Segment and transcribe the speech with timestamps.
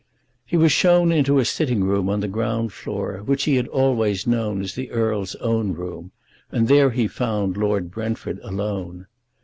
[0.47, 4.25] He was shown into a sitting room on the ground floor, which he had always
[4.25, 6.11] known as the Earl's own room,
[6.51, 9.05] and there he found Lord Brentford alone.